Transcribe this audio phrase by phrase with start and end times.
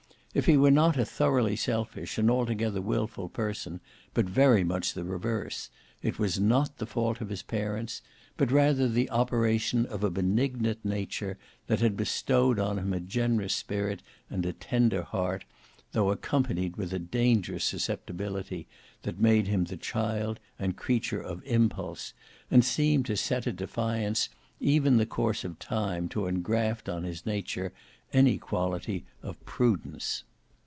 [0.33, 3.81] If he were not a thoroughly selfish and altogether wilful person,
[4.13, 5.69] but very much the reverse,
[6.01, 8.01] it was not the fault of his parents,
[8.37, 11.37] but rather the operation of a benignant nature
[11.67, 15.43] that had bestowed on him a generous spirit and a tender heart,
[15.91, 18.67] though accompanied with a dangerous susceptibility
[19.01, 22.13] that made him the child and creature of impulse,
[22.49, 24.29] and seemed to set at defiance
[24.61, 27.73] even the course of time to engraft on his nature
[28.13, 30.23] any quality of prudence.